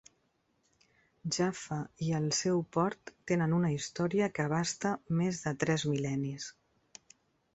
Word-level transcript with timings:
Jaffa 1.35 1.77
i 2.05 2.09
el 2.19 2.25
seu 2.37 2.63
port 2.77 3.11
tenen 3.31 3.53
una 3.59 3.71
història 3.75 4.29
que 4.37 4.45
abasta 4.49 4.93
més 5.19 5.43
de 5.47 5.55
tres 5.65 5.89
mil·lennis. 5.93 6.49